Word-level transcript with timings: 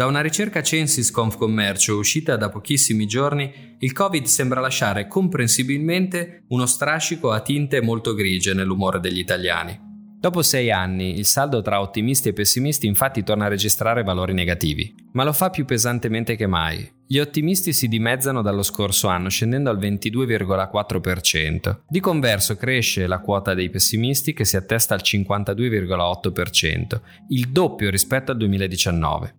Da 0.00 0.06
una 0.06 0.22
ricerca 0.22 0.62
Censis 0.62 1.10
Confcommercio 1.10 1.98
uscita 1.98 2.36
da 2.36 2.48
pochissimi 2.48 3.04
giorni, 3.04 3.76
il 3.80 3.92
Covid 3.92 4.24
sembra 4.24 4.58
lasciare 4.58 5.06
comprensibilmente 5.06 6.44
uno 6.48 6.64
strascico 6.64 7.32
a 7.32 7.40
tinte 7.40 7.82
molto 7.82 8.14
grigie 8.14 8.54
nell'umore 8.54 8.98
degli 8.98 9.18
italiani. 9.18 9.78
Dopo 10.18 10.40
sei 10.40 10.70
anni, 10.70 11.18
il 11.18 11.26
saldo 11.26 11.60
tra 11.60 11.82
ottimisti 11.82 12.30
e 12.30 12.32
pessimisti 12.32 12.86
infatti 12.86 13.22
torna 13.22 13.44
a 13.44 13.48
registrare 13.48 14.02
valori 14.02 14.32
negativi, 14.32 14.94
ma 15.12 15.22
lo 15.22 15.34
fa 15.34 15.50
più 15.50 15.66
pesantemente 15.66 16.34
che 16.34 16.46
mai. 16.46 16.90
Gli 17.06 17.18
ottimisti 17.18 17.74
si 17.74 17.86
dimezzano 17.86 18.40
dallo 18.40 18.62
scorso 18.62 19.08
anno, 19.08 19.28
scendendo 19.28 19.68
al 19.68 19.78
22,4%. 19.78 21.80
Di 21.86 22.00
converso 22.00 22.56
cresce 22.56 23.06
la 23.06 23.18
quota 23.18 23.52
dei 23.52 23.68
pessimisti 23.68 24.32
che 24.32 24.46
si 24.46 24.56
attesta 24.56 24.94
al 24.94 25.02
52,8%, 25.04 27.00
il 27.28 27.50
doppio 27.50 27.90
rispetto 27.90 28.30
al 28.30 28.38
2019. 28.38 29.34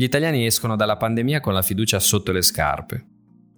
Gli 0.00 0.04
italiani 0.04 0.46
escono 0.46 0.76
dalla 0.76 0.96
pandemia 0.96 1.40
con 1.40 1.52
la 1.52 1.60
fiducia 1.60 2.00
sotto 2.00 2.32
le 2.32 2.40
scarpe. 2.40 3.04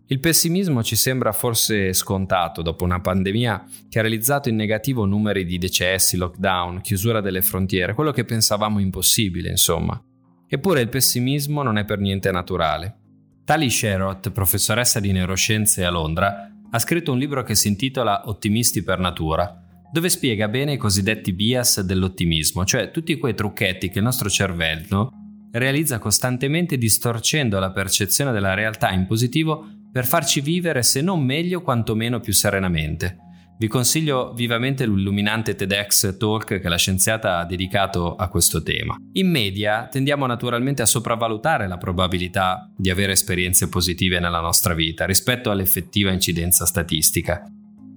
Il 0.09 0.19
pessimismo 0.19 0.83
ci 0.83 0.97
sembra 0.97 1.31
forse 1.31 1.93
scontato 1.93 2.63
dopo 2.63 2.83
una 2.83 3.01
pandemia 3.01 3.65
che 3.89 4.01
ha 4.01 4.03
realizzato 4.03 4.49
in 4.49 4.57
negativo 4.57 5.05
numeri 5.05 5.45
di 5.45 5.57
decessi, 5.57 6.17
lockdown, 6.17 6.81
chiusura 6.81 7.21
delle 7.21 7.43
frontiere, 7.43 7.95
quello 7.95 8.11
che 8.11 8.25
pensavamo 8.25 8.81
impossibile, 8.81 9.51
insomma. 9.51 10.03
Eppure 10.49 10.81
il 10.81 10.89
pessimismo 10.89 11.63
non 11.63 11.79
è 11.79 11.85
per 11.85 12.01
niente 12.01 12.33
naturale. 12.33 12.97
Tali 13.45 13.71
Sherrod, 13.71 14.33
professoressa 14.33 14.99
di 14.99 15.13
neuroscienze 15.13 15.85
a 15.85 15.91
Londra, 15.91 16.51
ha 16.69 16.79
scritto 16.81 17.13
un 17.13 17.21
libro 17.21 17.45
che 17.45 17.55
si 17.55 17.69
intitola 17.69 18.23
Ottimisti 18.29 18.83
per 18.83 18.99
natura, 18.99 19.63
dove 19.93 20.09
spiega 20.09 20.49
bene 20.49 20.73
i 20.73 20.77
cosiddetti 20.77 21.35
bias 21.35 21.83
dell'ottimismo, 21.83 22.65
cioè 22.65 22.91
tutti 22.91 23.17
quei 23.17 23.37
trucchetti 23.37 23.91
che 23.91 23.99
il 23.99 24.05
nostro 24.05 24.29
cervello 24.29 25.22
realizza 25.53 25.99
costantemente 25.99 26.77
distorcendo 26.77 27.59
la 27.59 27.73
percezione 27.73 28.33
della 28.33 28.55
realtà 28.55 28.91
in 28.91 29.07
positivo 29.07 29.67
per 29.93 30.07
farci 30.07 30.41
vivere 30.41 30.83
se 30.83 31.03
non 31.03 31.23
meglio 31.23 31.61
quantomeno 31.61 32.21
più 32.21 32.33
serenamente. 32.33 33.19
Vi 33.59 33.69
consiglio 33.69 34.33
vivamente 34.33 34.87
l'illuminante 34.87 35.55
TEDx 35.55 36.17
Talk 36.17 36.59
che 36.59 36.69
la 36.69 36.77
scienziata 36.77 37.39
ha 37.39 37.45
dedicato 37.45 38.17
a 38.17 38.29
questo 38.29 38.61
tema. 38.63 38.97
In 39.13 39.31
media 39.31 39.87
tendiamo 39.87 40.27
naturalmente 40.27 40.83
a 40.83 40.87
sopravvalutare 40.87 41.69
la 41.69 41.77
probabilità 41.77 42.69
di 42.77 42.91
avere 42.91 43.13
esperienze 43.13 43.69
positive 43.69 44.19
nella 44.19 44.41
nostra 44.41 44.75
vita 44.75 45.05
rispetto 45.05 45.53
all'effettiva 45.53 46.11
incidenza 46.11 46.67
statistica. 46.67 47.45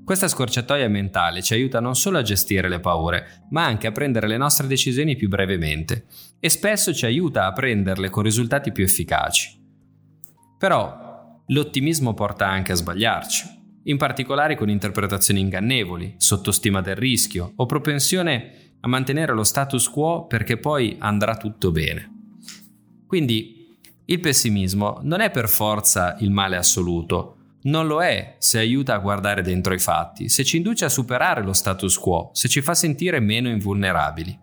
Questa 0.05 0.27
scorciatoia 0.27 0.87
mentale 0.87 1.41
ci 1.41 1.53
aiuta 1.53 1.79
non 1.79 1.95
solo 1.95 2.19
a 2.19 2.21
gestire 2.21 2.69
le 2.69 2.79
paure, 2.79 3.45
ma 3.49 3.65
anche 3.65 3.87
a 3.87 3.91
prendere 3.91 4.27
le 4.27 4.37
nostre 4.37 4.67
decisioni 4.67 5.15
più 5.15 5.27
brevemente 5.27 6.05
e 6.39 6.47
spesso 6.49 6.93
ci 6.93 7.05
aiuta 7.05 7.47
a 7.47 7.51
prenderle 7.51 8.09
con 8.09 8.23
risultati 8.23 8.71
più 8.71 8.83
efficaci. 8.83 9.63
Però 10.59 11.03
L'ottimismo 11.49 12.15
porta 12.15 12.47
anche 12.47 12.71
a 12.71 12.75
sbagliarci, 12.75 13.81
in 13.83 13.97
particolare 13.97 14.55
con 14.55 14.67
interpretazioni 14.67 15.41
ingannevoli, 15.41 16.15
sottostima 16.17 16.81
del 16.81 16.95
rischio 16.95 17.53
o 17.55 17.67
propensione 17.67 18.73
a 18.79 18.87
mantenere 18.87 19.33
lo 19.33 19.43
status 19.43 19.87
quo 19.87 20.25
perché 20.25 20.57
poi 20.57 20.95
andrà 20.97 21.37
tutto 21.37 21.71
bene. 21.71 22.11
Quindi 23.05 23.77
il 24.05 24.19
pessimismo 24.19 24.99
non 25.03 25.19
è 25.19 25.29
per 25.29 25.47
forza 25.47 26.15
il 26.19 26.31
male 26.31 26.55
assoluto, 26.55 27.37
non 27.65 27.87
lo 27.87 28.01
è 28.01 28.35
se 28.39 28.59
aiuta 28.59 28.95
a 28.95 28.99
guardare 28.99 29.41
dentro 29.41 29.73
i 29.73 29.79
fatti, 29.79 30.29
se 30.29 30.43
ci 30.43 30.57
induce 30.57 30.85
a 30.85 30.89
superare 30.89 31.43
lo 31.43 31.53
status 31.53 31.97
quo, 31.97 32.29
se 32.33 32.47
ci 32.47 32.61
fa 32.61 32.73
sentire 32.73 33.19
meno 33.19 33.49
invulnerabili. 33.49 34.37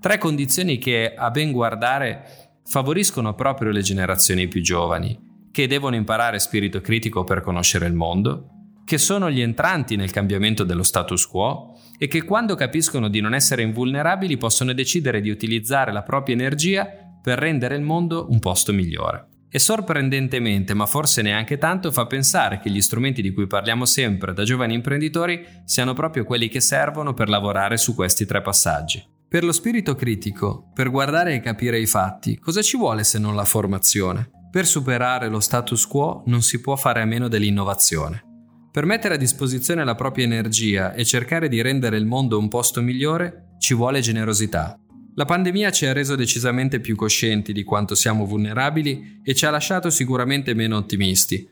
Tre 0.00 0.18
condizioni 0.18 0.78
che, 0.78 1.14
a 1.14 1.30
ben 1.30 1.52
guardare, 1.52 2.60
favoriscono 2.64 3.34
proprio 3.34 3.70
le 3.70 3.82
generazioni 3.82 4.48
più 4.48 4.62
giovani 4.62 5.28
che 5.50 5.66
devono 5.66 5.96
imparare 5.96 6.38
spirito 6.38 6.80
critico 6.80 7.24
per 7.24 7.40
conoscere 7.40 7.86
il 7.86 7.94
mondo, 7.94 8.50
che 8.84 8.98
sono 8.98 9.30
gli 9.30 9.40
entranti 9.40 9.96
nel 9.96 10.12
cambiamento 10.12 10.64
dello 10.64 10.84
status 10.84 11.26
quo 11.26 11.76
e 11.98 12.06
che 12.06 12.22
quando 12.22 12.54
capiscono 12.54 13.08
di 13.08 13.20
non 13.20 13.34
essere 13.34 13.62
invulnerabili 13.62 14.36
possono 14.36 14.72
decidere 14.72 15.20
di 15.20 15.30
utilizzare 15.30 15.92
la 15.92 16.02
propria 16.02 16.34
energia 16.34 16.88
per 17.20 17.38
rendere 17.38 17.74
il 17.74 17.82
mondo 17.82 18.28
un 18.30 18.38
posto 18.38 18.72
migliore. 18.72 19.29
E 19.52 19.58
sorprendentemente, 19.58 20.74
ma 20.74 20.86
forse 20.86 21.22
neanche 21.22 21.58
tanto, 21.58 21.90
fa 21.90 22.06
pensare 22.06 22.60
che 22.60 22.70
gli 22.70 22.80
strumenti 22.80 23.20
di 23.20 23.32
cui 23.32 23.48
parliamo 23.48 23.84
sempre 23.84 24.32
da 24.32 24.44
giovani 24.44 24.74
imprenditori 24.74 25.44
siano 25.64 25.92
proprio 25.92 26.24
quelli 26.24 26.48
che 26.48 26.60
servono 26.60 27.14
per 27.14 27.28
lavorare 27.28 27.76
su 27.76 27.94
questi 27.96 28.26
tre 28.26 28.42
passaggi. 28.42 29.04
Per 29.28 29.44
lo 29.44 29.52
spirito 29.52 29.94
critico, 29.94 30.70
per 30.72 30.90
guardare 30.90 31.34
e 31.34 31.40
capire 31.40 31.78
i 31.78 31.86
fatti, 31.86 32.38
cosa 32.38 32.62
ci 32.62 32.76
vuole 32.76 33.04
se 33.04 33.18
non 33.18 33.34
la 33.34 33.44
formazione? 33.44 34.30
Per 34.50 34.66
superare 34.66 35.28
lo 35.28 35.40
status 35.40 35.86
quo 35.86 36.22
non 36.26 36.42
si 36.42 36.60
può 36.60 36.74
fare 36.74 37.00
a 37.00 37.04
meno 37.04 37.28
dell'innovazione. 37.28 38.24
Per 38.72 38.84
mettere 38.84 39.14
a 39.14 39.18
disposizione 39.18 39.84
la 39.84 39.96
propria 39.96 40.24
energia 40.24 40.92
e 40.94 41.04
cercare 41.04 41.48
di 41.48 41.60
rendere 41.60 41.96
il 41.96 42.06
mondo 42.06 42.38
un 42.38 42.48
posto 42.48 42.80
migliore 42.82 43.54
ci 43.58 43.74
vuole 43.74 44.00
generosità. 44.00 44.79
La 45.16 45.24
pandemia 45.24 45.70
ci 45.70 45.86
ha 45.86 45.92
reso 45.92 46.14
decisamente 46.14 46.80
più 46.80 46.94
coscienti 46.94 47.52
di 47.52 47.64
quanto 47.64 47.94
siamo 47.94 48.24
vulnerabili 48.24 49.20
e 49.24 49.34
ci 49.34 49.44
ha 49.44 49.50
lasciato 49.50 49.90
sicuramente 49.90 50.54
meno 50.54 50.76
ottimisti. 50.76 51.48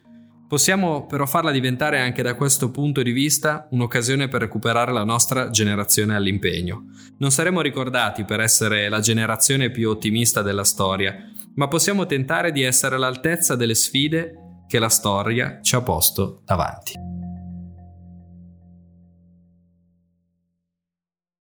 Possiamo 0.48 1.04
però 1.04 1.26
farla 1.26 1.50
diventare 1.50 2.00
anche 2.00 2.22
da 2.22 2.34
questo 2.34 2.70
punto 2.70 3.02
di 3.02 3.12
vista 3.12 3.68
un'occasione 3.70 4.28
per 4.28 4.40
recuperare 4.40 4.92
la 4.92 5.04
nostra 5.04 5.50
generazione 5.50 6.14
all'impegno. 6.14 6.84
Non 7.18 7.30
saremo 7.30 7.60
ricordati 7.60 8.24
per 8.24 8.40
essere 8.40 8.88
la 8.88 9.00
generazione 9.00 9.70
più 9.70 9.90
ottimista 9.90 10.40
della 10.40 10.64
storia, 10.64 11.14
ma 11.56 11.68
possiamo 11.68 12.06
tentare 12.06 12.50
di 12.50 12.62
essere 12.62 12.94
all'altezza 12.94 13.56
delle 13.56 13.74
sfide 13.74 14.62
che 14.66 14.78
la 14.78 14.88
storia 14.88 15.58
ci 15.60 15.74
ha 15.74 15.82
posto 15.82 16.42
davanti. 16.46 17.17